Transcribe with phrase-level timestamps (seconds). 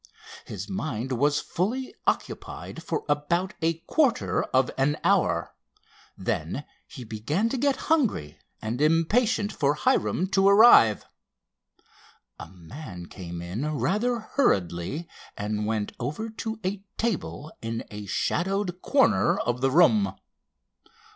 [0.45, 5.53] His mind was fully occupied for about a quarter of an hour.
[6.17, 11.05] Then he began to get hungry and impatient for Hiram to arrive.
[12.39, 18.81] A man came in rather hurriedly, and went over to a table in a shadowed
[18.81, 20.15] corner of the room.